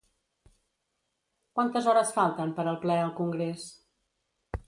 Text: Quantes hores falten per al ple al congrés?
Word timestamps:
Quantes 1.59 1.89
hores 1.91 2.13
falten 2.17 2.53
per 2.61 2.67
al 2.71 2.81
ple 2.87 2.95
al 3.03 3.13
congrés? 3.23 3.67